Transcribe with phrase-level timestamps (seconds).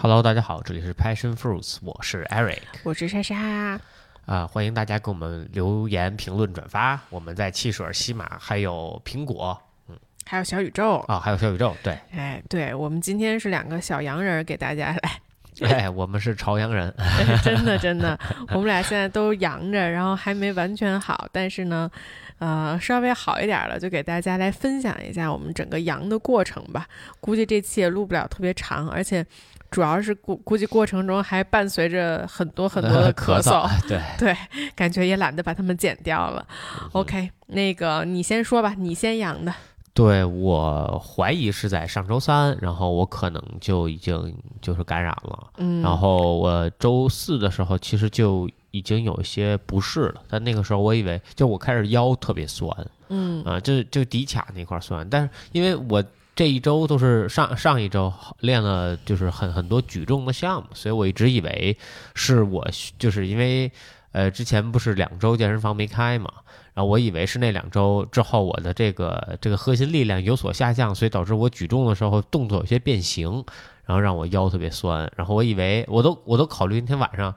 [0.00, 3.80] Hello，大家好，这里是 Passion Fruits，我是 Eric，我是莎莎。
[4.26, 7.00] 啊，欢迎大家给我们留言、评论、转发。
[7.10, 11.74] 我们在汽水、西马，还有苹果，嗯，还有小宇宙啊，还有小宇宙。
[11.82, 15.20] 对，哎，对，我们今天是两个小洋人给大家来。
[15.68, 16.94] 哎，我们是朝阳人，
[17.42, 18.16] 真的真的，
[18.50, 21.90] 我们俩现在都阳着，然后还没完全好，但是呢，
[22.38, 26.86] 呃，稍微好一点了，就给大家来分享一下我们整个阳的过程吧。
[27.18, 29.26] 估计这期也录不了特别长，而且。
[29.70, 34.36] 主要是估估计过程中还伴随着很多很多的咳嗽，对 对，
[34.74, 36.46] 感觉也懒得把它们剪掉了。
[36.92, 39.52] OK，那个你先说吧，你先阳的。
[39.92, 45.48] 对我怀疑是在上周三，然后我可能就已经就是感染了。
[45.58, 52.70] 嗯，然后我周四的时候其实就已经有一些不适了，但那个时候我以为就我开始腰特别酸，
[53.08, 56.02] 嗯啊，就就骶髂那块酸，但是因为我。
[56.38, 61.76] 这一周都是上上一周练了，就是很很多举重的项目，所以我一直以为
[62.14, 62.64] 是我
[62.96, 63.72] 就是因为
[64.12, 66.30] 呃之前不是两周健身房没开嘛，
[66.74, 73.44] 然后我以为是那两周之后我的这个这个核心力量有所下降，所以导致我举重的时候动作有些变形，
[73.84, 77.34] 然后让我腰特别酸，然后我以为我都我都考虑那天晚上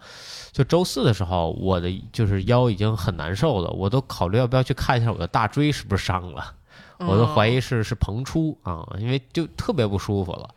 [0.51, 6.53] 就周四的时候我的就是腰已经很难受了，我都考虑要不要去看一下我的大椎是不是伤了。
[7.07, 10.49] 我都怀疑是是膨出啊，因为就特别不舒服了。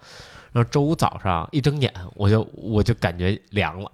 [0.52, 3.90] 然后周五早上一睁眼，我就我就感觉凉了。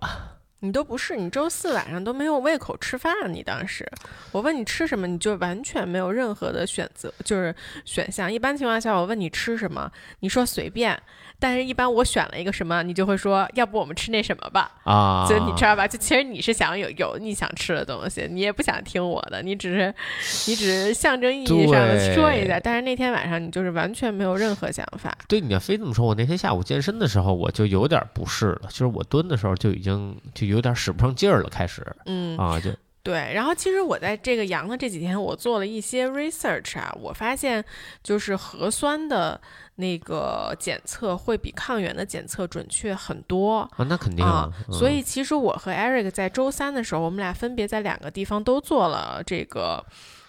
[0.62, 3.14] 你都不是，你周四晚上都没有胃口吃饭。
[3.32, 3.90] 你当时
[4.30, 7.54] 我问你吃什么，你就完全没有任何的选择，就是
[7.86, 8.30] 选项。
[8.30, 11.02] 一般情况下，我问你吃什么，你说随便。
[11.41, 14.70] 但是，一般我选了一个什么，你就会说，要不我们吃那什么吧？
[14.84, 15.88] 啊，所以你知道吧？
[15.88, 19.92] 就其实你是想有有你想吃的东西，你也不想听我的，你只是
[20.47, 22.60] 你只是象征意义上的说一下。
[22.60, 25.16] 但是那天晚上你就是完全没有任何想法。
[25.27, 32.70] 对，你要非这么说，我那天下午健身的时候我就有点不适了，就是我蹲的时候就已经就有点使不上劲儿了，开始，嗯啊就。
[33.02, 37.64] 对，然后其实我在这个阳的这几天，我做了一些 research 啊，我发现
[38.02, 39.41] 就是核酸的
[39.76, 44.50] 那个检测会比抗原的检测准确很多啊，那肯定啊。
[44.70, 49.82] 所以其实我和 Eric 在周三的时候，我们俩分别在两个地方都做了这个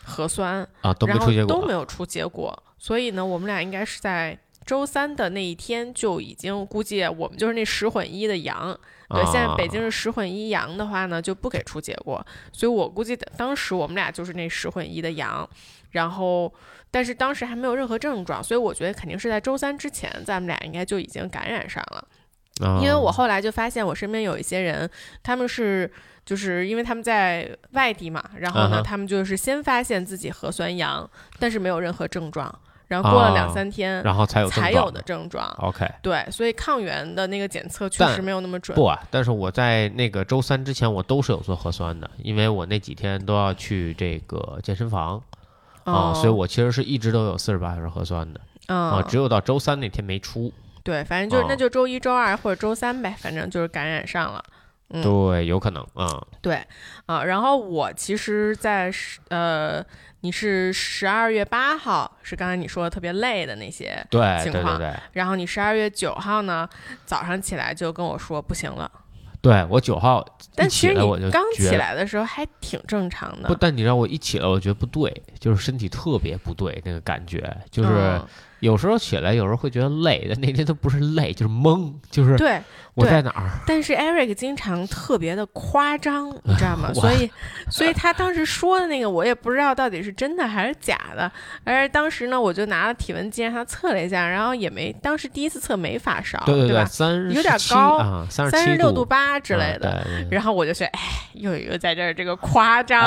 [0.05, 2.63] 核酸啊，都没出结果，都没有出结果。
[2.77, 8.79] 所以呢，我们俩应该是在周三的那一天就已经估计我们就是那十混一的阳。
[9.13, 15.47] 对，现在北京是十混一阳的话呢，就不给出结果，所以我估计当时我们俩就是那十混一的阳，
[15.91, 16.53] 然后
[16.89, 22.07] 但是当时还没有任何症状，所以我觉得肯定是在周三之前，咱们俩应该就已经感染上了。
[22.79, 24.87] 因为我后来就发现我身边有一些人，
[25.23, 25.91] 他们是
[26.23, 32.53] 就是因为他们在外地嘛，然后呢，他们就是先发现自己核酸阳，但是没有任何症状。
[32.91, 35.47] 然后过了两三天，然后才有才有的症状。
[35.59, 38.75] OK，对，所以抗原的那个检测确实没有那么准。
[38.75, 45.23] 不啊，但是我在那个周三之前，我都是有做核酸的，因为我那几天都要去这个健身房
[45.85, 50.51] 啊，所以我其实是一直都有四十八小时核酸的啊，只有到周三那天没出。
[50.83, 54.43] 对，反正就那就周一周二或者周三呗，反正就是感染上了。
[55.01, 56.21] 对，有可能啊。
[56.41, 56.61] 对
[57.05, 58.91] 啊，然后我其实，在
[59.29, 59.83] 呃。
[60.23, 64.05] 你是十二月八号，是刚才你说的特别累的那些
[64.43, 64.79] 情况，
[65.13, 66.69] 然后你十二月九号呢，
[67.07, 68.91] 早上起来就跟我说不行了。
[69.41, 73.47] 对我九号，但其实你刚起来的时候还挺正常的。
[73.47, 78.21] 不，但你让我一起来，我觉得不对，就是身体特别不对，那个感觉就是。
[78.61, 82.61] 有时候起来，有时候会觉得累，但那天都不是累，就是懵，就是对
[82.93, 83.49] 我在哪儿。
[83.65, 86.93] 但是 Eric 经常特别的夸张， 你知道吗？
[86.93, 87.29] 所以，
[87.69, 91.31] 所以他当时说的那个，我也不知道到底是真的还是假的。
[91.63, 96.85] 而当时呢，我就拿了体温计让他测了一下，然后也没，当时第一次测没发烧，对对吧？
[96.85, 100.05] 三十有点高啊，三十六度八之类的。
[100.29, 100.99] 然后我就说，哎，
[101.33, 103.01] 又又在这儿这个夸张，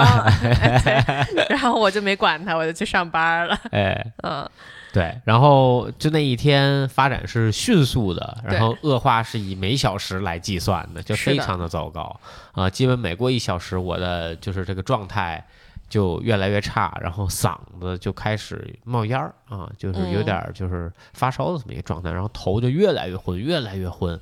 [1.48, 3.56] 然后我就没管他，我就去上班了。
[3.70, 4.48] 哎，嗯。
[4.94, 12.20] 对，然后就那一天发展是迅速的，然后恶化是以每小时来计算的，就非常的糟糕。
[12.52, 12.70] 啊！
[12.70, 15.44] 基本每过一小时，我的就是这个状态
[15.88, 24.20] 就越来越差，然后嗓子就开始冒烟儿啊，就是有点就是发烧的这么一个状态，然后头就越来越昏，越来越昏，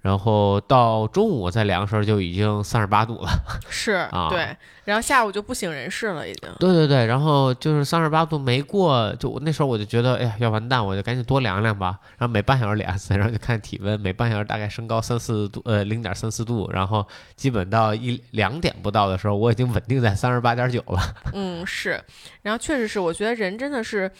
[0.00, 3.30] 然后到中午再量的时候就已经三十八度了，
[3.68, 4.56] 是啊对，
[4.90, 6.50] 然后下午就不省人事了，已经。
[6.58, 11.96] 对对对，然后就是三十八度没过，就我那时候我就觉得，哎呀，要完蛋，我就赶紧多量量吧。
[12.18, 17.06] 然后每半小时量一次，然后就看体温，每半小时大概升高三四度，呃，零点三四度，然后
[17.36, 21.00] 基本到一两点不到的时候，我已经稳定在三十八点九了。
[21.34, 22.02] 嗯，是，
[22.42, 24.10] 然后确实是，我觉得人真的是，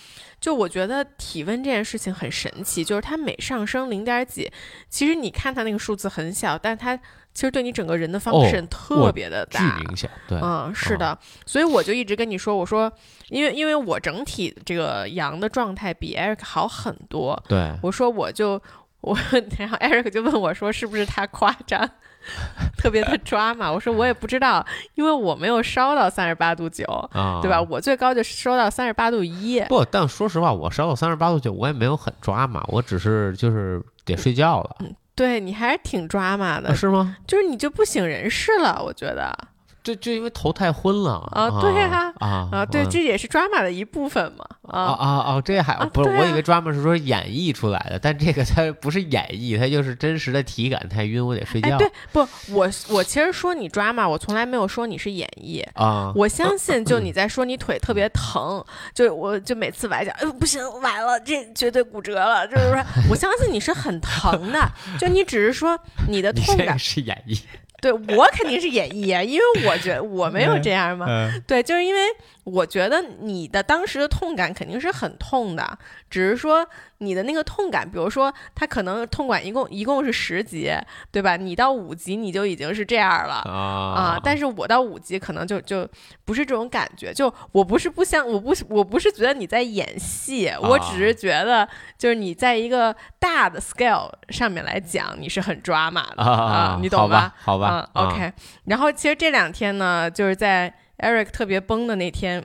[0.40, 4.48] 就我觉得体温这件事情很神奇，就是它每上升零点几，
[4.88, 6.96] 其实你看它那个数字很小，但它
[7.32, 9.78] 其实对你整个人的放哦射特别的大巨大。
[9.78, 11.16] 明显，对，嗯，是的，
[11.46, 12.92] 所以我就一直跟你说，我说，
[13.28, 18.60] 因为因为我整体这个阳的状态比 Eric 好很多，对，我说我就
[19.00, 19.16] 我，
[19.58, 21.88] 然后 Eric 就问我说是不是他夸张，
[22.76, 23.72] 特别的抓嘛？
[23.72, 27.60] 我说我也不知道，因为我没有烧到三十八度九，啊，对吧？？
[27.70, 29.60] 我最高就烧到三十八度一。
[29.68, 34.76] 不，但说实话，我烧到三十八度九，我也没有很抓嘛，我只是就是得睡觉了，
[35.20, 37.18] 对你还是挺抓马的啊，是吗？
[37.26, 39.36] 就是你就不省人事了，我觉得
[39.94, 44.92] 就就因为头太昏了啊对呀啊啊，对，嗯这也是抓马的一部分嘛啊啊。
[44.92, 45.40] 啊啊！
[45.40, 46.10] 这还不是？
[46.16, 50.88] 我以为 drama 是说演绎出来的，但这个它不是演绎，它就是真实的体感。
[50.88, 51.74] 太晕，我得睡觉。
[51.74, 52.20] 哎，对，不，
[52.52, 55.64] 我我其实说你抓马，我从来没有说你是演绎。
[55.74, 58.64] 啊，我相信，就你在说你腿特别疼，
[58.94, 62.46] 就我就每次崴脚，哎呦不行，崴了，这绝对骨折了。
[62.46, 65.78] 就是说，我相信你是很疼的， 就你只是说
[66.08, 67.40] 你的痛感，是演绎。
[67.80, 71.06] 对我肯定是演绎啊，因为我觉得我没有这样嘛。
[71.08, 72.00] 嗯对，就是因为
[72.52, 76.66] 我觉得你的当时的痛感肯定是很痛的，只是说
[76.98, 80.70] 你的那个痛感，比如说它可能痛感一共一共是十级，
[81.10, 81.36] 对吧？
[81.36, 83.42] 你到五级你就已经是这样了。
[83.46, 85.88] 啊啊，但是我到五级可能就就
[86.24, 97.34] 不是这种感觉，就我不是不相，我不我不是觉得你在演戏，我只是觉得就是你在一个大的 scale 上面来讲，你是很抓马的啊你懂好吧？
[97.40, 98.32] 好吧嗯，OK。
[98.64, 102.44] 然后其实这两天呢，就是在 Eric 特别崩的那天，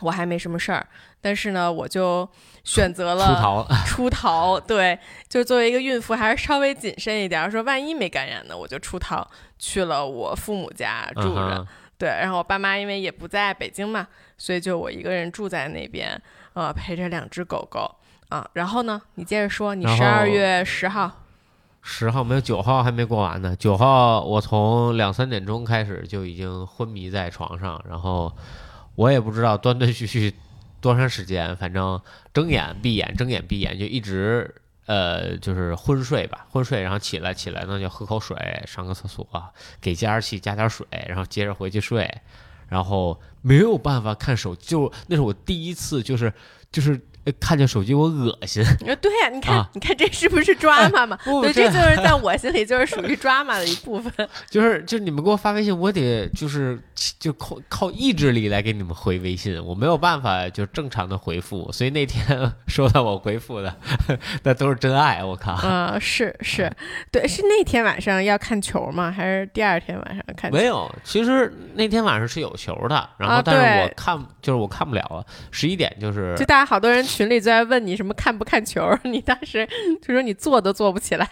[0.00, 0.86] 我还没什么事儿，
[1.20, 2.28] 但是呢，我就
[2.64, 3.66] 选择了出逃。
[3.86, 4.98] 出逃，对，
[5.28, 9.28] 就作为一个孕妇，还是稍微谨慎一点儿，说万一没感染呢，我就出逃
[9.58, 11.66] 去了我父母家住着。
[11.96, 16.20] 对，然后我爸妈因为也不在北京嘛，所以就我一个人住在那边，
[16.52, 17.92] 呃，陪着两只狗狗
[18.28, 18.48] 啊。
[18.52, 21.24] 然后呢，你接着说，你十二月十号，
[21.90, 23.56] 十号没有，九号还没过完呢。
[23.56, 28.30] 九号我从两三点钟开始就已经昏迷在床上，然后
[28.94, 30.34] 我也不知道断断续续
[30.82, 31.98] 多长时间，反正
[32.34, 34.54] 睁眼闭眼睁眼闭眼就一直
[34.84, 38.36] 呃就是昏睡吧，昏睡，然后起来起来呢就喝口水，
[38.66, 39.26] 上个厕所，
[39.80, 42.20] 给加湿器加点水，然后接着回去睡，
[42.68, 46.30] 然后没有办法看手机，就那是我第一次就是
[46.70, 47.00] 就是。
[47.28, 51.18] 呃看见手机我恶心，呃，对呀、你看，啊你看这是不是抓马嘛？
[51.24, 54.12] 对，不这这就是在我心里就是属于抓马的一部分。
[54.48, 56.78] 就是就是你们给我发微信，我得就是
[57.18, 63.76] 就靠靠意志力来给你们回微信，我没有办法就正常的回复，所以那天 收到我回复的，
[64.42, 65.58] 那都是真爱，我靠。
[65.62, 66.70] 嗯、是是，
[67.10, 69.10] 对，是那天晚上要看球吗？
[69.10, 70.56] 还是第二天晚上看球？
[70.56, 79.66] 没有，其实那天晚上是有球的，然啊后但是我看、就是我看不了了，十一点就是就大家好多人群里就在问你什么看不看球，你当时
[80.02, 81.28] 就说你坐都坐不起来。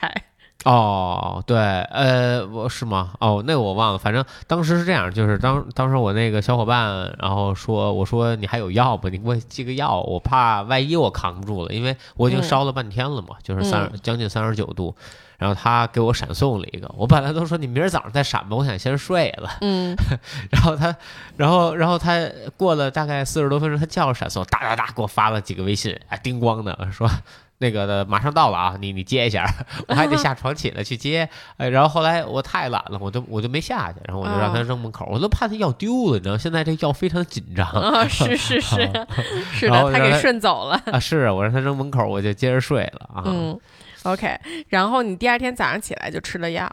[0.64, 3.12] 哦，对，呃，我是吗？
[3.20, 9.08] 哦，那个我忘了，反正当时是这样，就是当当时我那个小伙伴，然后说，我说你还有药不？
[9.08, 14.92] 你给我寄个药，我怕万一我扛不住了，因为我已经嗯烧了半天了嘛，就是三将近三十九度，
[15.38, 19.94] 然后他给我闪送了一个，我本来都说你明儿早上再闪吧，我想先睡了，嗯，
[20.50, 20.96] 然后他，
[21.36, 22.18] 然后然后他
[22.56, 27.08] 过了大概四十多分钟，他叫着闪送，哒哒哒给我发了几个微信，啊，叮咣的说。
[27.58, 29.46] 那个的马上到了啊，你你接一下，
[29.88, 38.76] 我还得 下床起来去接，哎，然后后来我太懒了，我就我就没下去，然后我就让他扔门口，我都怕他药丢了，你知道，现在这药非常紧张啊、 是是是
[39.52, 40.80] 是的，他给顺走了。
[40.86, 43.58] 啊，是我让他扔门口，我就接着睡了啊，嗯
[44.02, 44.38] ，OK。
[44.68, 46.70] 然后你第二天早上起来就吃了药。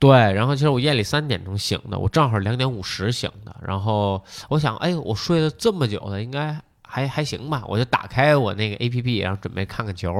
[0.00, 6.56] 对，然后其实我夜里三点钟醒的，我正好两点五十醒的，然后我想，哎，我睡了这么久了，应该
[6.88, 10.10] 还还行吧，我就打开我那个 A P P，然后准备看看球，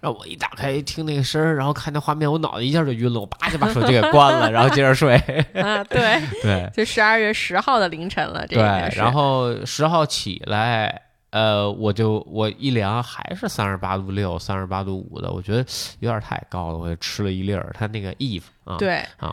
[0.00, 5.14] 然后我一打开听那个声儿，然后看那画面，我脑袋一下就晕了，我叭就把手机给关了，然后接着睡。
[5.54, 8.64] 啊，对，对就十二月十号的凌晨了，这对
[8.96, 11.02] 然后十号起来。
[11.30, 15.58] 呃，我就我一量还是三十八度六、三十八度五的，我觉得
[16.00, 19.30] 有点太高了，我就吃了一粒儿，它那个 Eve 啊，对啊，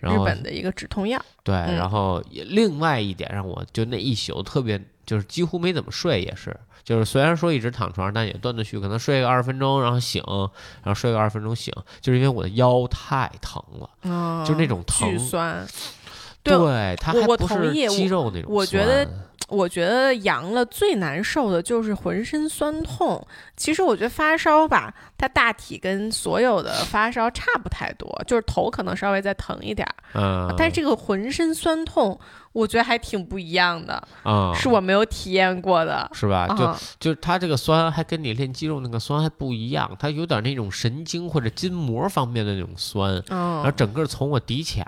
[0.00, 1.16] 然日本的一个止痛药。
[1.44, 10.22] 对，嗯然后也另外一点让我就那一宿特别就是几乎没怎么睡，也是，就是虽然说一直躺床上，但也断断续，可能睡个二十分钟，然后醒，
[10.82, 11.72] 然后睡个二十分钟醒，
[12.02, 15.66] 就是因为我的腰太疼了，就那种疼，酸。
[16.42, 18.52] 对，它还不是肌肉那种。
[18.52, 19.08] 我觉得，
[19.48, 23.26] 我觉得阳了最难受的就是浑身酸痛。
[23.56, 29.94] 其实我觉得发烧吧，它大体跟所有的发烧差不太多，就是头可能稍微再疼一点儿。
[30.14, 32.20] 嗯，但是这个浑身酸痛。
[32.52, 36.46] 我觉得还挺不一样的啊，是我没有体验过的，是吧？
[36.98, 44.82] 就就它这个酸还跟你练肌肉那个酸还不一样，它有点那种神经或者筋膜方面的那种酸，然后整个从我骶髂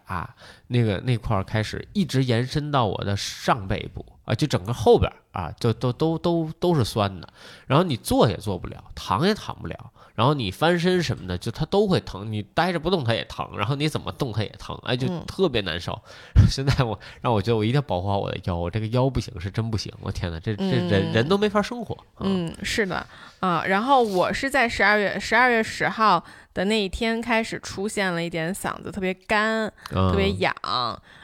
[0.70, 7.28] 那个那块开始，一直延伸到我的上背部啊，就整个后边啊，就都都都都是酸的，
[7.66, 9.90] 然后你坐也坐不了，躺也躺不了。
[10.14, 12.30] 然后你翻身什么的，就它都会疼。
[12.30, 15.98] 你呆着不动它也疼，然后你怎么动它也疼，哎，就特别难受。
[16.50, 19.90] 现在我让我觉得我一定要保护好我的腰，我这个腰不行是真不行。
[20.00, 21.96] 我天哪，这这人人都没法生活。
[22.18, 23.06] 嗯，是的
[23.38, 23.64] 啊。
[23.64, 26.22] 然后我是在十二月十二月十号
[26.54, 30.54] 的那一天开始出现了一点嗓子特别干，特别痒。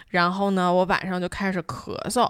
[0.08, 2.28] 然后呢，我晚上就开始咳嗽。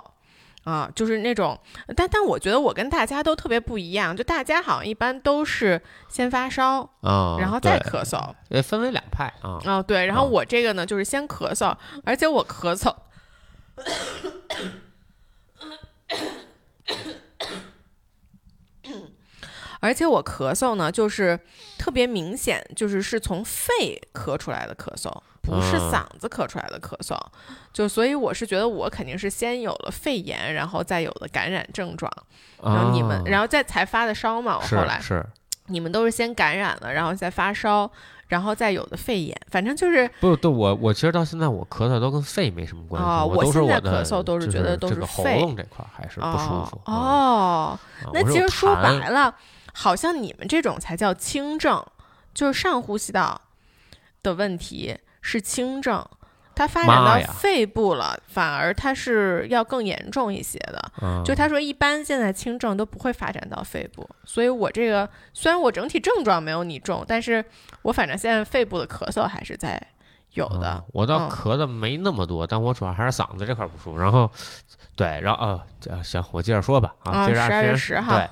[0.64, 1.56] 啊，就是那种，
[1.94, 9.60] 但但我觉得我跟大家都特别不一样，就大家好像一般都是先发烧啊，然后再咳嗽，呃，分为两派啊。
[9.64, 11.72] 哦，对，然后我这个呢就是先咳嗽，
[12.04, 12.92] 而且我咳嗽，
[19.80, 21.38] 而且我咳嗽呢就是
[21.78, 25.12] 特别明显，就是是从肺咳出来的咳嗽。
[25.42, 27.16] 不是嗓子咳出来的咳嗽，
[27.72, 32.10] 就所以我是觉得我肯定是先有了肺炎，然后再有了感染症状，
[32.60, 34.56] 然后你们，然后再才发的烧嘛。
[34.56, 35.24] 我后来是
[35.66, 37.88] 你们都是先感染了，然后再发烧，
[38.26, 40.50] 然后再有的肺炎，反正就是不对。
[40.50, 43.24] 我我其实到现在我咳嗽都跟肺没什么关系啊。
[43.24, 47.78] 我现在咳嗽都是觉得都是肺喉咙这块还是不舒服哦。
[48.12, 49.32] 那其实说白了，
[49.78, 51.84] 好像你们这种才叫轻症，
[52.32, 53.40] 就是上呼吸道
[54.22, 54.98] 的问题。
[55.28, 56.08] 是轻症，
[56.54, 60.92] 它发展到肺部了，反而它是要更严重一些的。
[61.24, 67.44] 就他说，一般现在轻症都不会发展到肺部，所以我这个虽然我整体症状没有你重，但是
[67.82, 69.82] 我反正现在肺部的咳嗽还是在
[70.36, 70.84] 有的。
[70.92, 73.98] 我倒咳的没那么多，但我主要还是嗓子这块不舒服。
[73.98, 74.30] 然后，
[74.94, 75.60] 对，然后啊，
[76.02, 76.94] 行，我接着说吧。
[77.02, 78.28] 啊，十二月十号，对，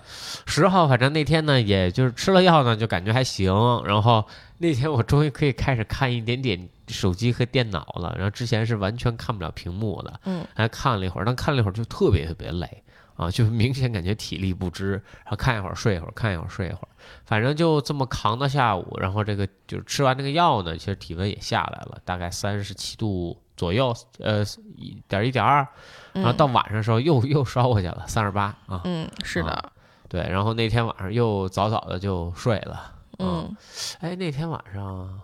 [0.47, 3.53] 十号，反正那天呢，也就是吃了药呢，就感觉还行。
[3.85, 4.25] 然后
[4.59, 6.69] 那天我终于可以开始看一点点。
[6.87, 12.83] 手机和电脑了，然后之前是完全看不了屏幕的，嗯，还看了一会儿，但看了一会儿就特别特别累
[13.17, 16.89] 啊，就明显感觉体力不支，然后看一会儿睡一会儿，看一会儿睡一会儿，
[17.25, 24.43] 反正就这么扛到下午，然后这个就是吃完这个药呢，其实体温也下来了，大概三十七度左右，呃，
[24.77, 25.67] 一点一点二，
[26.13, 29.73] 然后到晚上的时候又又烧回去了，三十八啊，嗯，是的，
[30.09, 33.57] 对，然后那天晚上又早早的就睡了，嗯，
[34.01, 35.21] 哎，那天晚上。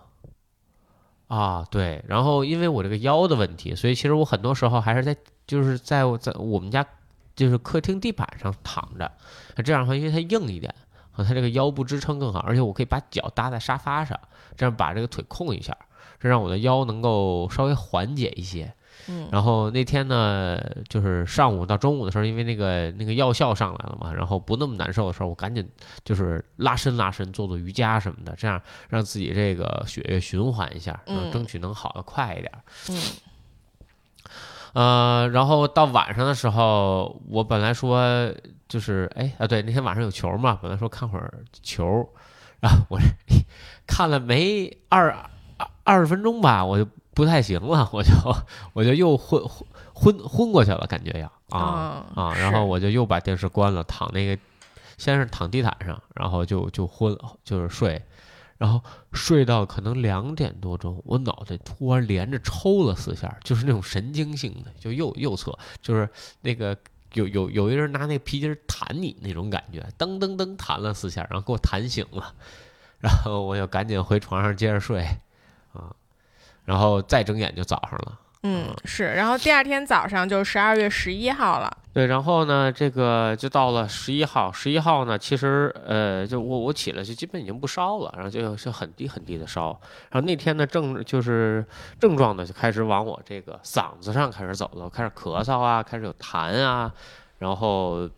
[1.27, 5.15] 啊，对，然后因为我这个腰的问题，所以其实我很多时候还是在
[5.47, 6.85] 就是在在我们家
[7.41, 9.11] 就是客厅地板上躺着，
[9.55, 10.73] 那这样的话，因为它硬一点，
[11.11, 14.19] 和它这个腰部支撑更好，而且我可以把脚搭在沙发上，
[14.55, 15.75] 这样把这个腿控一下，
[16.19, 18.71] 这让我的腰能够稍微缓解一些。
[19.31, 25.67] 然后那天呢，就是上午到中午的时候，因为那个那个药效上来了嘛，然后不那么难受的时候，我赶紧
[26.05, 32.51] 就是拉伸拉伸，做做瑜伽什么的，这样让自己这个血液循环一下，嗯，争取能好的快一点。
[32.89, 33.01] 嗯，
[34.73, 38.33] 呃，然后到晚上的时候，我本来说
[38.67, 42.09] 就是哎啊，对，那天晚上有球嘛，本来说看会儿球，
[42.59, 42.99] 然后我
[43.87, 46.87] 看了没二二二十分钟吧，我就。
[47.13, 48.09] 不太行了，我就
[48.71, 54.41] 我就又昏昏昏昏过去了，感觉要啊啊，然后我就又把电视关了，躺那个
[54.97, 58.01] 先是躺地毯上，然后就就昏就是睡，
[58.61, 58.79] 然后
[59.11, 66.07] 睡到可能两点多钟，我脑袋突然连着抽了四下，就是那种神经性的，就右右侧，就是
[66.41, 66.77] 那个
[67.13, 72.35] 有有有一人拿那皮筋弹你那种感觉，噔噔噔弹了四下，然后给我弹醒了，
[72.99, 75.07] 然后我就赶紧回床上接着睡
[75.73, 75.95] 啊。
[76.63, 89.79] 然后再睁眼就早上了，嗯，是，然后第二天早上就十二月十一号了，对，然后呢，这个就到了十一号，十一号呢，其实呃，就我我起来就基本已经不烧了，然后就是很低很低的烧，
[90.09, 91.63] 然后那天呢症就是
[91.99, 96.91] 症状呢就开始往我这个嗓子上开始走了，开始咳嗽啊，开始有痰啊，
[97.37, 98.09] 然后。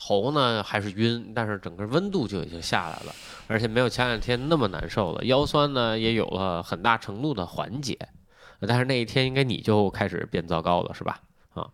[0.00, 3.12] 头呢还是晕，但是整个温度就已经下来了，
[3.48, 5.24] 而且没有前两天那么难受了。
[5.24, 7.98] 腰酸呢也有了很大程度的缓解，
[8.66, 11.20] 但是那一天应该你就开始变糟糕了，是吧？
[11.54, 11.68] 啊，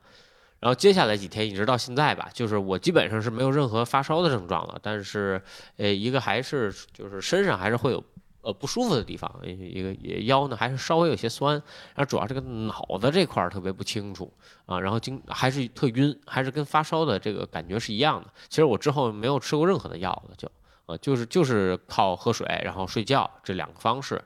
[0.60, 5.42] 然后接下来几天一直到现在吧，就是我基本上是没有任何发烧的症状了，但是
[5.76, 8.02] 呃一个还是就是身上还是会有。
[8.46, 11.54] 呃，不舒服的地方，一个也腰呢还是稍微有些酸，
[11.94, 14.30] 然后主要这个脑子这块儿特别不清楚
[14.66, 18.30] 啊，然后经还是特晕，还是跟发烧的这个感觉是一样的。
[18.50, 20.46] 其实我之后没有吃过任何的药了，就
[20.84, 24.22] 呃就是就是靠喝水然后睡觉这两个方式，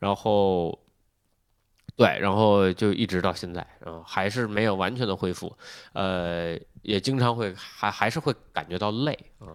[0.00, 0.76] 然后
[2.00, 5.54] 对，然后就一直到现在，然后还是没有完全的恢复，
[5.92, 9.52] 呃，也经常会还还是会感觉到累啊。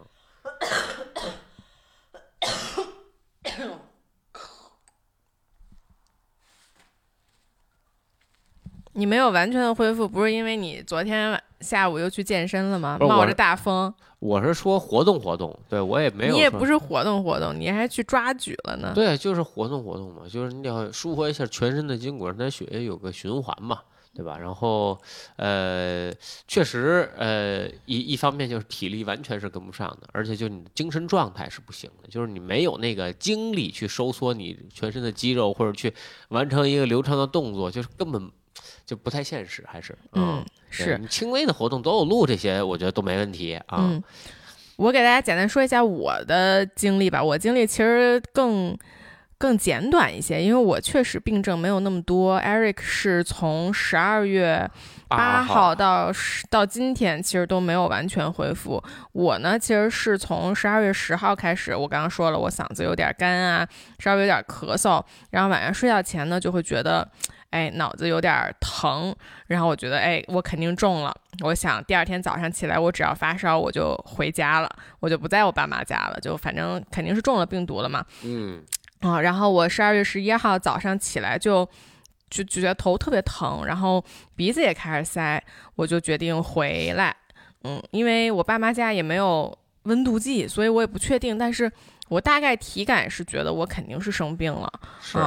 [8.94, 12.98] 你没有完全的恢复，不是因为你昨天晚下午又去健身了吗？
[13.00, 13.94] 冒着大风。
[14.20, 16.34] 我是说活动活动，对我也没有。
[16.34, 18.92] 你也不是活动活动，你还去抓举了呢。
[18.96, 23.80] 对，就是活动活动嘛，就是你要舒活一下全身的筋骨，让血液有个循环嘛，
[24.16, 24.38] 对吧？
[24.40, 24.98] 然后，
[25.36, 26.12] 呃，
[26.48, 35.94] 确实，呃，一一方面就是体力完全是跟不上的，而且就你的精神状态是不行的，就是你没有那个精力去收缩你全身的肌肉，或者去
[36.30, 38.32] 完成一个流畅的动作，就是根本。
[38.86, 43.78] 就不太现实，还是嗯，是轻微的活动，走走路这些，我觉得都没问题啊。
[43.80, 44.04] 嗯，
[44.76, 47.24] 我给大家简单说一下我的经历吧。
[47.24, 48.78] 我经历其实更
[49.40, 52.40] 更简短一些，因为我确实病症没有那么多。
[52.40, 54.70] Eric 是从十二月
[55.08, 56.12] 八号到
[56.52, 58.84] 到今天，其实都没有完全恢复。
[59.14, 67.10] 我呢，其实是从十二月十号开始，我刚刚说了，我嗓子有点干啊，稍微有点咳嗽，然后晚上睡觉前呢，就会觉得。
[67.56, 69.16] 哎，脑子有点疼，
[69.48, 71.16] 然后我觉得，哎，我肯定中了。
[71.40, 74.70] 我想第二天早上起来，我只要发烧，我就回家了，
[75.00, 78.06] 我就不在我爸妈家了，就反正肯定是中了病毒了嘛。
[78.26, 78.62] 嗯，
[79.00, 81.66] 啊，然后我十二月十一号早上起来就
[82.30, 84.04] 就就觉得头特别疼，然后
[84.36, 85.42] 鼻子也开始塞，
[85.76, 87.16] 我就决定回来。
[87.64, 91.72] 嗯，因为我爸妈家也没有温度计，所以我也不确定，但是
[92.08, 94.72] 我大概体感是觉得我肯定是生病了。
[95.02, 95.18] 是。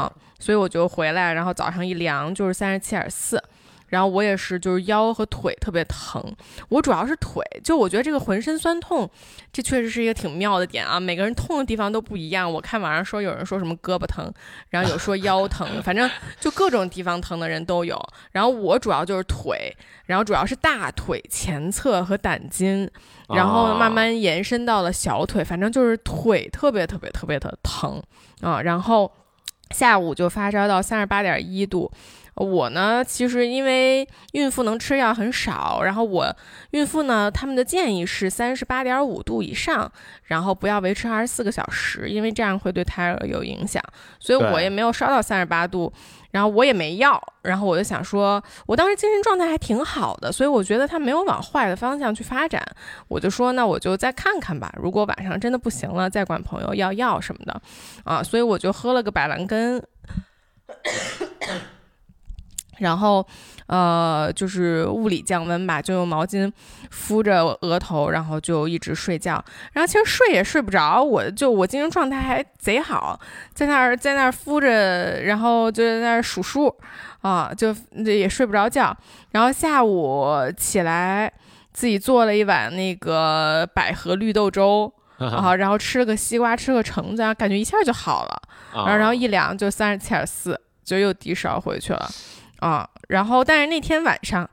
[0.41, 3.43] 所以我就回来，然后早上一量就是三十七点四，
[3.89, 6.23] 然后我也是就是腰和腿特别疼，
[6.69, 9.09] 我主要是腿，就我觉得这个浑身酸痛，
[9.53, 12.51] 这确实是一个挺妙的点啊，每个人痛的地方都不一样。
[12.53, 14.33] 我看网上说有人说什么胳膊疼，
[14.71, 16.09] 然后有说腰疼， 反正
[16.41, 17.99] 就各种地方疼的人都有。
[18.33, 19.75] 然后我主要就是腿，
[20.07, 22.91] 然后主要是大腿前侧和胆经，
[23.29, 28.03] 然后慢慢延伸到了小腿，反正就是腿特别特别特别的疼
[28.43, 29.11] 啊，然后。
[29.73, 31.93] 下午就发烧到三十八点一度，
[32.39, 36.35] 我呢，其实因为孕妇能吃药很少，然后我
[36.71, 39.91] 孕妇呢，他们的建议是三十八点五度以上，
[40.25, 43.83] 然后不要维持二十四个小时，因为这样会对胎儿有影响，
[44.19, 45.93] 所以我也没有烧到三十八度。
[46.31, 52.63] 然后我也没药，然后我就想说，我当时精神状态还挺好的，所以我觉得它没有往坏的方向去发展，
[53.09, 57.63] 我就说那我就再看看吧，如果晚上真的不行了，再管朋友要药什么的，
[58.05, 59.83] 啊，所以我就喝了个百兰根。
[62.79, 63.27] 然后，
[63.67, 66.51] 呃，就是物理降温吧，就用毛巾
[66.91, 69.43] 敷着额头，然后就一直睡觉。
[69.73, 73.19] 然后其实睡也睡不着，我就我精神状态还贼好，
[73.53, 76.75] 在那儿在那儿敷着，然后就在那儿数数，
[77.23, 78.97] 啊，就也睡不着觉。
[79.33, 81.33] 然后下午起来
[81.73, 88.43] 自己做了一碗那个百合绿豆粥， 啊，然后吃了个西瓜，吃个橙子，感觉一下就好了。
[88.73, 92.09] 然后然后一量就三十七点四，就又低烧回去了。
[92.59, 94.49] 啊，然后但是那天晚上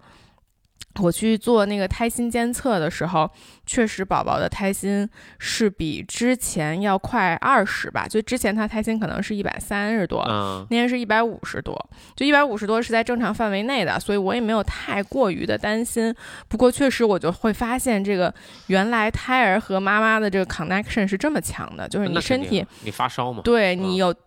[1.02, 3.30] 我去做那个胎心监测的时候，
[3.66, 10.24] 确实宝宝的胎心是比之前要快二十吧，就之前他胎心可能是一百三十多，
[10.70, 11.76] 那天是一百五十多，
[12.16, 16.16] 就一百五十多是在正常范围内的，所以我也没有太过于的担心。
[16.48, 18.34] 不过确实我就会发现，这个
[18.68, 23.42] 原来胎儿和妈妈的这个 connection 是这么强的，就是你身体你发烧吗？
[23.44, 24.16] 对你有。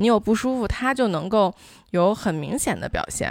[0.00, 1.54] 你有不舒服，它就能够
[1.90, 3.30] 有很明显的表现，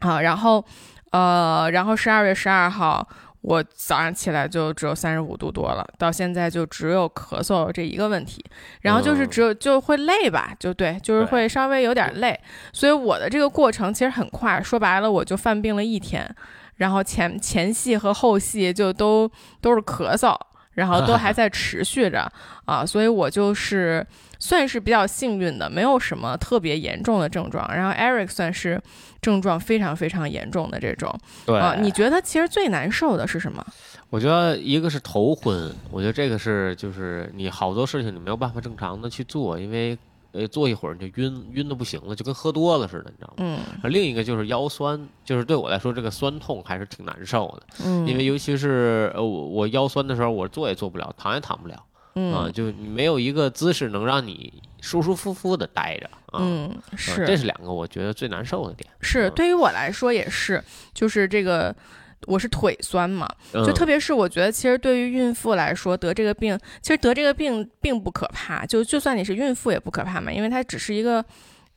[0.00, 0.64] 好，然后，
[1.10, 3.06] 呃，然后十二月十二号，
[3.42, 8.42] 我早上起来就只有三十五度多了，到现在就只有咳嗽这一个问题，
[8.80, 12.40] 然后就是只有就会累吧，就对，就是会稍微有点累，
[12.72, 16.26] 所以我的这个过程其实很快，说白了我就犯病了一天，
[16.76, 20.34] 然后前前戏和后戏就都都是咳嗽，
[20.72, 22.32] 然后都还 在持续着。
[22.64, 24.06] 啊，所以我就是。
[24.38, 27.66] 算是比较幸运的，没有什么特别严重的症状。
[27.74, 28.80] 然后 Eric 算是
[29.20, 31.12] 症状非常非常严重的这种。
[31.44, 33.64] 对，你觉得其实最难受的是什么？
[34.10, 39.98] 我觉得一个是头昏，我觉得这个是就是你好多事情你没有办法正常的去做，因为
[40.30, 43.34] 呃坐一会儿你就晕晕的不行了，就跟喝多了似的，你知道吗？
[43.82, 43.90] 嗯。
[43.90, 47.84] 另一个就是腰酸，就是对我来说这个酸痛还是挺难受的。
[47.84, 48.06] 嗯。
[48.06, 51.74] 因为尤其是呃我我腰酸的时候，我坐也坐不了，躺也躺不了。
[52.16, 52.34] 嗯。
[52.34, 56.10] 啊，就没有一个姿势能让你舒舒服服的待着。
[56.32, 57.24] 嗯，是。
[57.24, 58.90] 这是两个我觉得最难受的点。
[59.00, 61.72] 是，对于我来说也是，就是这个。
[62.26, 71.24] 我是腿酸嘛，就特别是我觉得，其实对于孕妇来说，得这个病，其实得这个病并不可怕，就就算你是孕妇也不可怕嘛，因为它只是一个，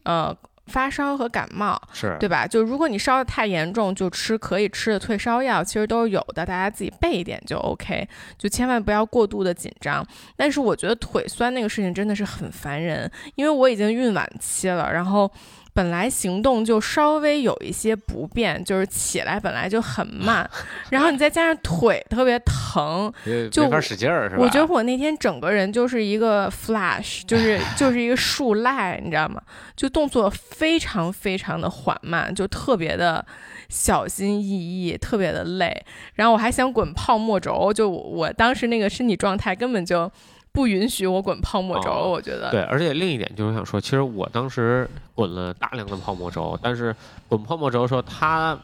[0.03, 0.35] 呃，
[0.69, 2.45] 发烧和感冒，是对吧？
[2.45, 10.05] 就如果你烧的太严重，就吃可以吃的退烧药，其实都是有的，大家自己备一点就 OK，就千万不要过度的紧张。
[10.37, 15.29] 但是我觉得腿酸那个事情真的是很烦人，因为我已经孕晚期了，然后。
[15.73, 20.49] 本来行动就稍微有一些不便，就是起来本来就很慢，
[20.89, 23.11] 然后你再加上腿特别疼，
[23.51, 24.41] 就没法使劲儿，是吧？
[24.41, 29.41] 我觉得我那天整个人就是一个 flash，就是 就是一个树赖，你知道吗？
[29.75, 33.25] 就动作非常非常的缓慢，就特别的
[33.69, 35.85] 小心翼翼，特别的累。
[36.15, 40.11] 然后我还想滚泡沫轴，就我当时那个身体状态根本就。
[40.51, 46.95] 不允许我滚泡沫轴，我觉得对，而且另一点就是想说，其实我当时滚了大量的泡沫轴，但是
[47.27, 48.59] 滚泡沫轴的时候，它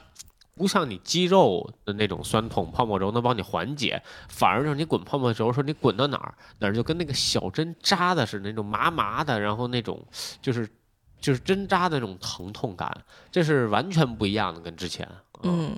[0.56, 10.04] 不像你肌肉的那种酸痛，泡沫轴能帮你缓解，反而是你滚泡沫轴的时候，你滚到哪儿哪儿就跟那个小针扎的是那种麻麻的，然后那种
[10.42, 10.68] 就是
[11.22, 12.90] 就是针扎的那种疼痛感，
[13.32, 15.08] 这是完全不一样的，跟之前。
[15.44, 15.78] 嗯，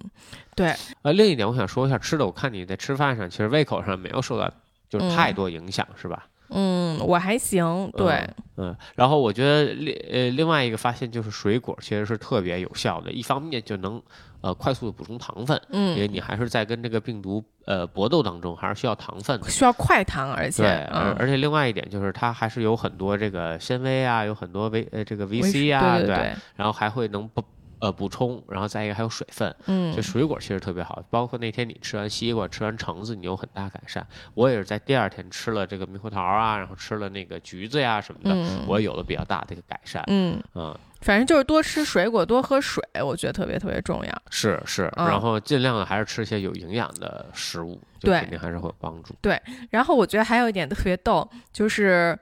[0.56, 0.74] 对。
[1.02, 4.50] 呃，另一点我想说一下吃的，我看你在吃饭上其实胃口上没有受到。
[4.90, 6.28] 就是太多影响，是吧？
[6.50, 8.74] 嗯，我还行，对，嗯。
[8.96, 14.02] 然后我觉得另呃另外一个发现就是水果其实是特别有效的，一方面就能
[14.40, 27.44] 呃快速的补充糖分，嗯，因为你还是在跟这个病毒呃搏斗当中，还是需要糖分，需要快糖，而且对，而而且另外一点就是它还是有很多这个纤维啊，有很多维呃这个 VC 啊，对，然后还会能不。
[27.80, 34.06] 呃，补充，然后再一个还有水分，嗯，这水果其实特别好，包括那天你吃完西瓜、吃完橙子，你有很大改善。
[34.34, 38.36] 我也是在第二天吃了这个猕猴桃啊，然后吃了那个橘子呀什么的，
[38.66, 40.04] 我有了比较大的一个改善。
[40.08, 44.22] 嗯嗯，反正就是多吃水果，多喝水，我觉得特别特别重要。
[44.32, 49.14] 是是，然后尽量的还是吃一些有营养的食物，对，肯定还是会有帮助。
[49.22, 52.18] 对，然后我觉得还有一点特别逗，就是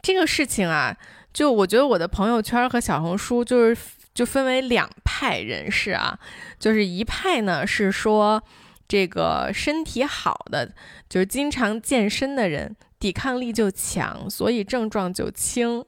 [0.00, 0.96] 这个事情啊，
[1.34, 3.76] 就我觉得我的朋友圈和小红书就是。
[4.12, 6.18] 就分为两派人士啊，
[6.58, 8.42] 就是一派呢是说
[8.88, 10.72] 这个身体好的，
[11.08, 15.84] 就是经常健身的人，抵抗力就强，所以症状就轻。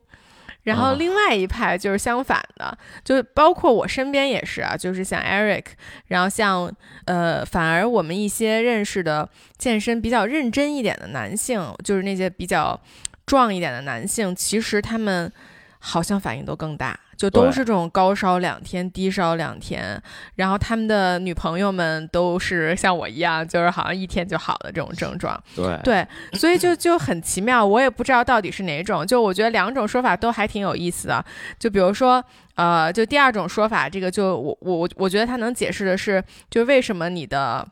[0.63, 5.65] 然后另外一派就是相反的，就包括我身边也是啊，就是像 Eric，
[6.07, 6.73] 然后像
[7.07, 12.81] 呃，反而我们一些认识的健身比较认真一点的男性，就是那些比较
[13.27, 15.33] 壮一点的男性，其实他们
[15.81, 16.97] 好像反应都更大。
[17.23, 20.03] 就都是这种高烧两天，低烧两天，
[20.35, 25.41] 然后他们的女朋友们都是像我一样，就是好像一天就好的这种症状。
[25.55, 29.07] 对对，所以就就很奇妙，我也不知道到底是哪种。
[29.07, 31.25] 就我觉得两种说法都还挺有意思的。
[31.61, 32.21] 就比如说，
[32.57, 37.65] 呃，就第二种说法，这个就我我我觉得它能解释的是，就为什么你的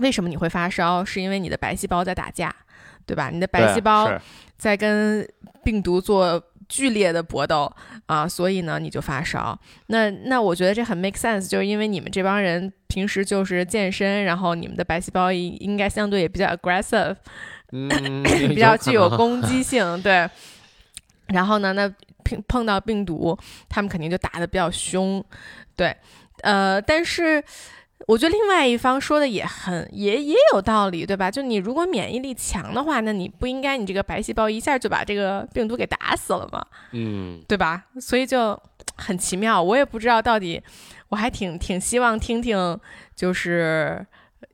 [0.00, 2.54] 为什么你会发烧，是因为你的白细胞在打架，
[3.06, 3.30] 对吧？
[3.32, 4.12] 你的白细胞
[4.58, 5.26] 在跟
[5.64, 6.42] 病毒做。
[6.68, 7.70] 剧烈的搏斗
[8.06, 9.58] 啊，所以呢，你就发烧。
[9.86, 17.16] 那那我觉得这很 make sense，就是因为你们这帮人平时就是健身，然后你们的白细胞应应该相对也比较 aggressive，
[18.48, 20.28] 比较具有攻击 性，对。
[21.28, 21.88] 然后呢，那
[22.24, 23.36] 碰碰到病毒，
[23.68, 25.24] 他们肯定就打的比较凶，
[25.76, 25.96] 对。
[26.42, 27.42] 呃，但是。
[28.06, 31.30] 我觉得另外一方说的也很也也有道理，对吧？
[31.30, 36.64] 就你如果免疫力强的话，那你不应该你这个白细胞一下就把这个病毒给打死了吗？
[36.92, 37.84] 嗯，对吧？
[38.00, 38.58] 所以就
[38.96, 40.62] 很奇妙，我也不知道到底，
[41.08, 42.78] 我还挺挺希望听听，
[43.14, 44.06] 就是。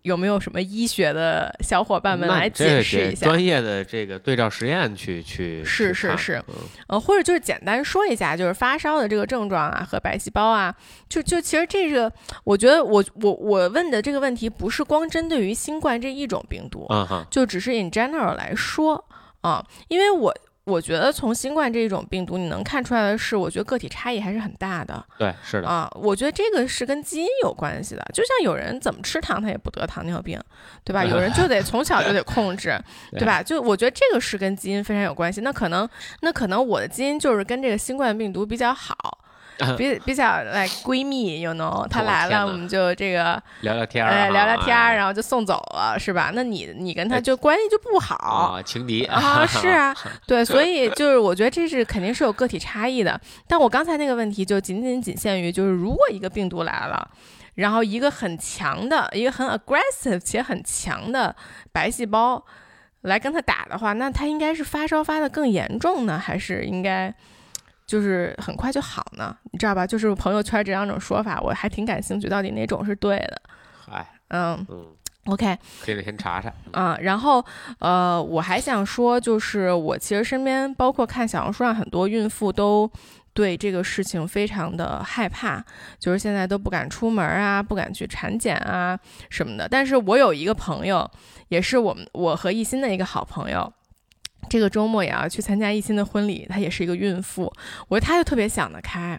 [0.03, 3.27] 有没有什么医学的小伙伴们来解释一下？
[3.27, 6.43] 专业的这个对照实验去去是是是，
[6.88, 10.75] 呃，或者就是简单说一下，就是发烧的这个症状啊和白细胞啊，
[11.09, 12.12] 就就其实这个，
[12.45, 16.88] 我觉得我我我问的这个问题不是光针对于新冠这一种病毒，
[17.31, 19.05] 就只是 in general 来说
[19.41, 20.35] 啊，因为我。
[20.64, 25.05] 我觉得从新冠这种病毒，你能看出来的是，我觉得个体差异还是很大的。
[25.18, 28.03] 对，是的啊，我觉得这个是跟基因有关系的。
[28.14, 30.40] 就像有人怎么吃糖，他也不得糖尿病，
[30.85, 31.05] 对吧？
[31.05, 32.79] 有人就得从小就得控制，
[33.12, 33.42] 对吧？
[33.42, 35.40] 就我觉得这个是跟基因非常有关系。
[35.40, 35.88] 那可能，
[36.20, 39.18] 那可能我的基因就是跟这个新冠病毒比较好，
[39.77, 46.33] 比比较来闺蜜，you know，她来了，我们就这个聊聊天儿，聊聊天儿，然后就送走了，是吧？
[46.35, 49.95] 那你你跟她就关系就不好，情敌啊，是啊，
[50.27, 53.21] 对，所以就是我觉得这是肯定是有个体差异的。
[53.47, 57.09] 但我刚才那个问题就仅仅仅限于，就是如果一个病毒来了，
[57.55, 61.35] 然后一个很强的，一个很 aggressive 且很强的
[61.71, 62.45] 白细胞
[63.03, 67.15] 来跟他打的话，那他应该是发烧发的更严重呢，还是应该？
[67.92, 69.87] 就是很快就好呢，你知道吧？
[69.87, 73.42] 就是朋友圈这两种说法，我还挺感兴趣，到底哪种是对的？
[73.87, 74.87] 嗨，嗯嗯
[75.26, 76.96] ，OK，可以先查查啊。
[77.02, 77.44] 然后
[77.81, 82.90] 呃，我还想说，就是我其实身边包括看小红书上很多孕妇都
[83.35, 85.62] 对这个事情非常的害怕，
[85.98, 89.68] 就是现在都不敢出门啊，不敢去产检啊什么的。
[89.68, 91.11] 但是我有一个朋友，
[91.48, 93.70] 也是我们我和艺兴的一个好朋友。
[94.53, 97.51] 这个周末也要去参加艺兴的婚礼，她也是一个孕妇，
[97.88, 99.19] 我觉得她就特别想得开，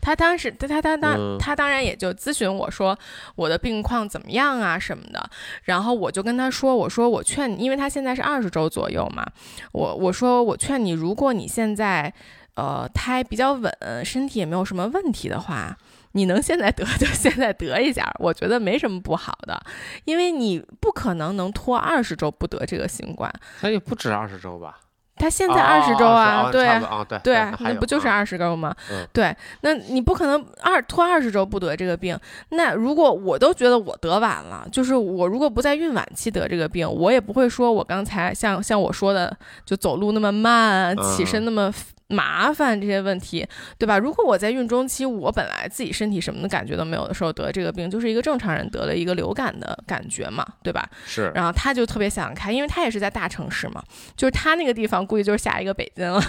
[0.00, 2.98] 她当时她她她当她当然也就咨询我说
[3.36, 5.30] 我的病况怎么样啊什么的，
[5.62, 9.24] 然后我就跟她说，我说我劝你，因为她现在是二十周左右嘛，
[9.70, 12.12] 我我说我劝你，如果你现在
[12.56, 13.72] 呃胎比较稳，
[14.04, 15.78] 身体也没有什么问题的话。
[16.12, 19.60] 你能现在得 就现在得一下，我觉得没什么不好的，
[20.04, 23.32] 因为你不可能能拖二十周不得这个新冠。
[23.60, 24.78] 那也不止二十周吧？
[25.16, 28.74] 他现在二十周啊，对对对，那不就是二十周吗？
[29.12, 32.18] 对，那你不可能二拖二十周不得这个病。
[32.48, 41.72] 那如果我都觉得我得晚了，就是我如果不在孕晚期得这个病，我也不会说我刚才像像我说的，就走路那么慢，起身那么。
[42.12, 43.46] 麻烦这些问题，
[43.78, 43.98] 对吧？
[43.98, 50.88] 如果我在孕中期，我本来自己身体什么的感觉都没有的时候得这个病，就是一个正常人得了一个流感的感觉嘛，对吧？
[51.06, 51.32] 是。
[51.34, 53.82] 然后他就特别想开，因为他也是在大城市嘛，
[54.14, 56.22] 就是他那个地方估计就是下一个北京了。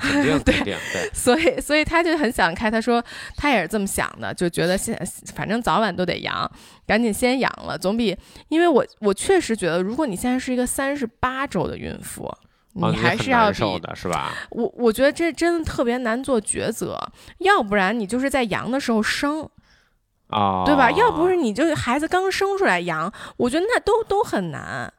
[0.00, 1.10] 肯定对对。
[1.12, 3.04] 所以所以他就很想开，他说
[3.36, 4.98] 他也是这么想的，就觉得现
[5.34, 6.50] 反正早晚都得阳，
[6.86, 8.16] 赶紧先阳了，总比
[8.48, 12.34] 因为我我确实觉得，如果你现在是一个三十八周的孕妇。
[12.78, 14.32] 你还是要受的是吧？
[14.50, 16.98] 我我觉得这真的特别难做抉择，
[17.38, 19.48] 要不然你就是在阳的时候生，
[20.28, 20.90] 啊，对吧？
[20.92, 24.92] 要不是你就孩子刚生出来阳，我觉得那都都很难。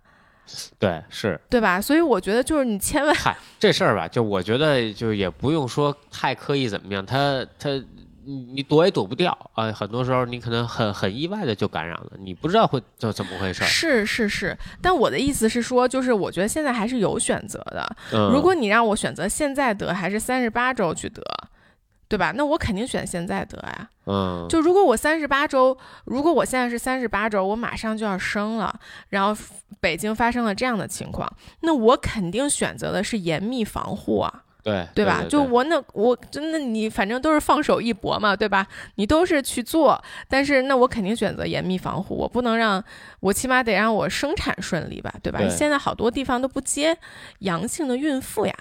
[0.77, 1.79] 对，是，对吧？
[1.79, 7.69] 所以我觉得就是你千万，嗨，这事儿吧，就我觉得就也不用说太刻意怎么样，他他。
[8.25, 9.71] 你你躲也躲不掉啊！
[9.71, 13.63] 很多时候你可能很很意外的就感染了，你不知道会就怎么回事。
[13.63, 17.95] 是是是，但我的意思是说，就是我觉得现在还是有选择的。
[18.31, 21.21] 如果你让我选择现在得还是三十八周去得，
[22.07, 22.31] 对吧？
[22.35, 23.89] 那我肯定选现在得呀。
[24.05, 24.45] 嗯。
[24.49, 28.79] 就如果我三十八周，如果我现在是三十八周，我马上就要生了，
[29.09, 29.39] 然后
[29.79, 34.43] 北京发生了这样的情况，那我肯定选择的是严密防护啊。
[34.63, 35.23] 对对吧？
[35.29, 38.67] 就我那我真的你反正都是放手一搏嘛，对吧？
[38.95, 42.83] 你都是去做，但是那我肯定选择严密防护，我不能让
[43.21, 45.39] 我起码得让我生产顺利吧，对吧？
[45.49, 46.97] 现在好多地方都不接
[47.39, 48.53] 阳性的孕妇呀。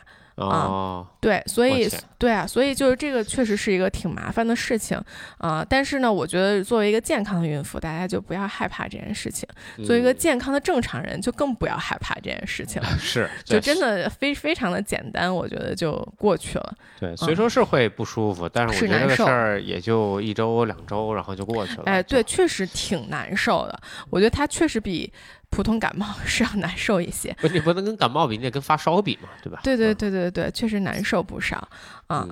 [0.46, 5.00] 啊，对，所以对啊，所以就是这个确实是一个挺麻烦的事情
[5.38, 5.64] 啊。
[5.68, 9.48] 但是呢，我觉得作为一个健康的孕妇，大家就不要害怕这件事情；
[9.84, 12.80] 作为一个健康的正常人，就更不要害怕这件事情。
[12.98, 16.74] 是，就真的非非常的简单，我觉得就过去了。
[17.00, 21.82] 对，虽说是会不舒服，但是我觉得这个事儿也就一周两周，然后就过去了。
[21.86, 23.80] 哎，对，确实挺难受的。
[24.10, 25.12] 我觉得它确实比。
[25.50, 29.60] 普通感冒是要难受一些，不，你不能跟感冒比，你得跟发烧比嘛，对吧？
[29.64, 31.68] 对对对对对，确实难受不少
[32.06, 32.26] 啊。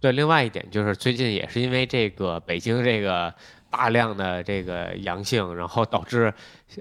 [0.00, 3.34] 对，另外一点就是最近也是因为这个北京这个
[3.68, 6.32] 大量的这个阳性，然后导致，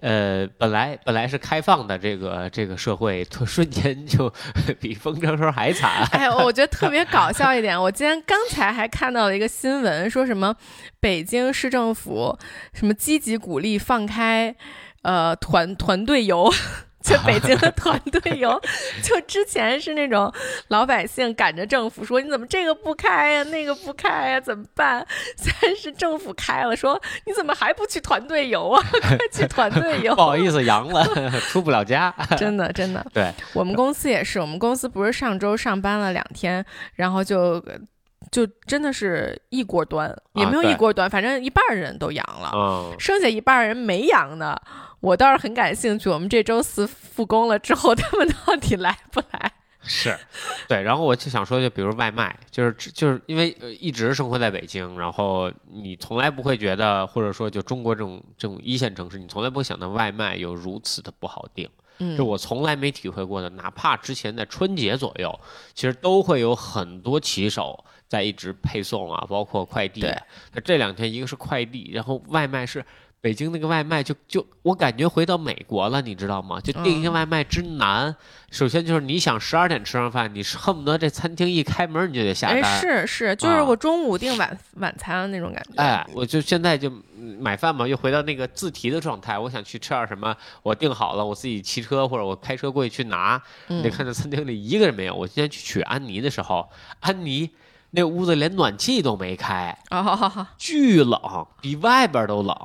[0.01, 4.31] 呃，本来本来是开放的这个这个社会，瞬间就
[4.79, 6.07] 比封城时候还惨。
[6.11, 10.55] 哎，我觉得特别搞笑一点，我今天刚才还看到了一个新闻，说什么
[10.99, 12.37] 北京市政府
[12.73, 14.55] 什么积极鼓励放开。
[15.07, 16.51] 呃，团团队游，
[17.01, 18.61] 就北京的团队游，
[19.01, 20.29] 就之前是那种
[20.67, 25.07] 老百姓赶着政府说你怎么这个不开呀，那个不开呀，怎么办？
[25.37, 28.83] 现在是政府开了，说你怎么还不去团队游啊？
[29.01, 30.13] 快去团队游！
[30.13, 31.05] 不好意思，阳了，
[31.47, 32.13] 出不了家。
[32.37, 33.05] 真的，真的。
[33.13, 36.65] 对我们公司也是，我们公司不是上周上班了两天，
[36.95, 37.63] 然后就。
[38.31, 44.61] 就真的是一锅端，也没有一锅端，反正一半人都阳了，剩下一半人没阳的，
[44.99, 46.09] 我倒是很感兴趣。
[46.09, 49.51] 我们这周四复工了之后， 他们到底来不来？
[49.81, 50.17] 是，
[50.67, 50.81] 对。
[50.81, 61.69] 然后我就想说，就比如外卖，就是就是因为一直生活在北京，然后你从来不会觉得，或者说就中国这种这种一线城市，你从来不会想到外卖有如此的不好订。
[62.15, 63.49] 就我从来没体会过的。
[63.49, 65.39] 哪怕之前在春节左右，
[65.73, 70.01] 其实都会有很多骑手在一直配送啊，包括快递。
[70.53, 72.83] 那这两天一个是快递，然后外卖是。
[73.19, 76.61] 北京那个外卖就就我感觉回到美国了，你知道吗？
[76.61, 78.15] 就订一个外卖之难。
[78.51, 82.61] 首先就是你想十二点吃上饭，你是恨不得这餐厅一开门你就得下单。
[82.61, 85.81] 哎，是是，就是我中午订晚晚餐那种感觉。
[85.81, 86.93] 哎，我就现在就
[87.39, 89.37] 买饭嘛，又回到那个自提的状态。
[89.37, 93.41] 我想去吃点什么，我订好了，我自己骑车或者我开车过去去拿。
[93.65, 95.15] 你得看到餐厅里一个人没有。
[95.15, 97.49] 我今天去取安妮的时候，安妮
[97.91, 99.77] 那屋子连暖气都没开，
[100.57, 102.55] 巨冷，比外边都冷。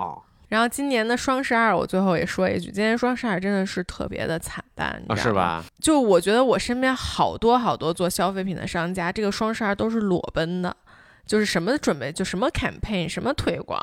[0.49, 5.65] 然后今年的双十二，我最后也说一句，今年双十二真的是特别的惨淡，啊，是吧？
[5.81, 10.77] 就我觉得我身边好多好多做消费品的商家，这个双十二都是裸奔的，
[11.25, 13.81] 就是什么准备，就什么 campaign，什么推广，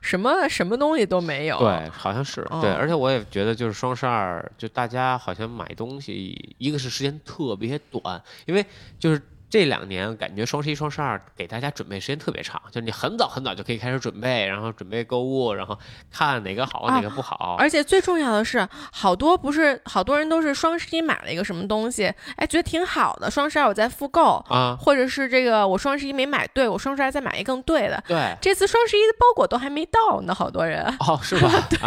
[0.00, 1.58] 什么什么东西都没有。
[1.58, 8.64] 对，好像是对，而且我也觉得就是双十二，就大家好像买东西，一个是时间特别短，因为
[8.98, 9.20] 就是。
[9.48, 15.78] 这两年感觉双十一、双十二给大家准备时间特别长，就是你很早很早就可以开始准备，然后准备购物，然后
[16.10, 17.56] 看哪个好哪个不好。
[17.58, 28.02] 而且最重要的是，好多不是好多人都是双十一买了一个什么东西，哎，觉得挺好的，双十二我再复购啊，或者是这个我双十一没买对，我双十二再买一更对的。
[28.08, 31.48] 对，这次双十一的包裹都还没到呢，好多人哦，是吧？
[31.70, 31.78] 对，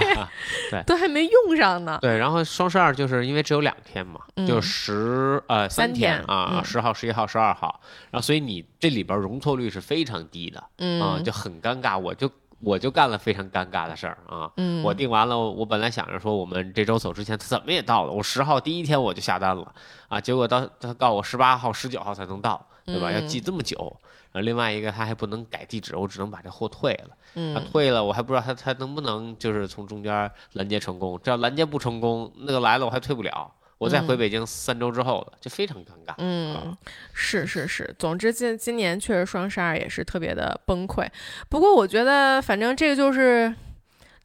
[0.72, 2.00] 对，都还没用上呢。
[2.02, 7.49] 对，然后双十二就是因为只有两天嘛，就十呃三天啊，十号、十一号、十二。
[7.54, 7.80] 好，
[8.12, 10.60] 然后所以你这里边容错率是非常低的，
[11.04, 11.98] 啊，就很尴尬。
[11.98, 19.74] 我就我就干了非常尴尬的事儿啊，嗯我订完了，我本来想着说我们这周走之前他怎么也到了，我十号第一天我就下单了
[20.08, 23.12] 啊，结果到他告我十八号、十九号才能到，对吧？
[23.12, 23.96] 要寄这么久。
[24.32, 27.18] 然后另外一个他还不能改地址，我只能把这货退了。
[27.56, 31.20] 他退了，我还不知道他他能不能就是从中间拦截成功。
[31.24, 33.52] 只要拦截不成功，那个来了我还退不了。
[33.80, 36.14] 我再回北京三周之后了就非常尴尬。
[36.20, 36.78] 嗯，
[37.14, 41.08] 是是是，总之今今年确实双十二也是特别的崩溃。
[41.50, 43.52] 不过我觉得反正这个就是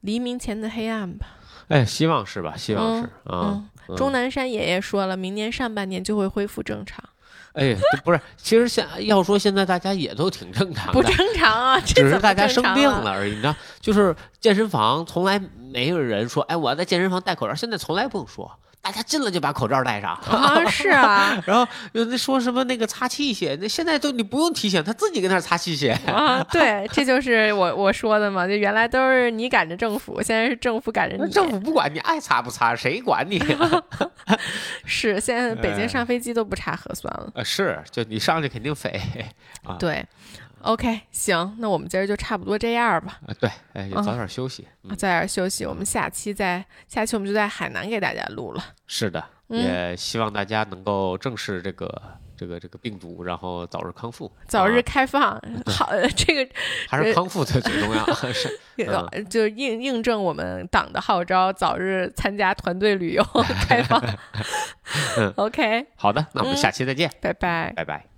[0.02, 1.38] 黎明前的黑暗吧。
[1.68, 2.54] 哎，希望是吧？
[2.56, 3.64] 希望是啊。
[3.96, 7.02] 钟南山爷爷说了，明年上半年就会恢复正常。
[7.52, 13.30] 哎，不是，其实现要说现在大家也都挺正常的，不正常啊， 只是大家生病了而已。
[13.30, 15.40] 你知道，就是健身房从来
[15.70, 18.50] 没有人说，哎，我要在健身房戴口罩，现在从来不用说。
[18.85, 26.44] 大家进了就把口罩戴上啊，是啊， 然后有那说什么那个擦器械，那现在都你不用提醒，他自己跟那擦器械啊。
[26.53, 31.33] 对，这就是我我说的嘛，就原来都是你赶着政府，现在是政府赶着你。
[31.33, 33.42] 政府不管你爱擦不擦，谁管你？
[34.85, 37.33] 是，现在北京上飞机都不查核酸了。
[37.35, 39.01] 呃，是，就你上去肯定飞
[39.62, 39.77] 啊。
[39.79, 40.05] 对。
[40.64, 43.18] OK，行，那我们今儿就差不多这样吧。
[43.27, 45.66] 啊，对，哎，也早点休息，早点休息。
[45.66, 48.64] 我们下期再下期我们就在海南给大家录了。
[48.87, 52.03] 是的，也希望大家能够正视这个
[52.35, 55.38] 这个这个病毒，然后早日康复，早日开放。
[55.66, 56.55] 好，这个
[56.88, 58.48] 还是康复最最重要， 是
[59.29, 63.22] 就印印证我们党的号召，早日参加团队旅游
[63.68, 64.03] 开放。
[65.37, 68.13] OK，好的，那我们下期再见，拜拜，拜拜。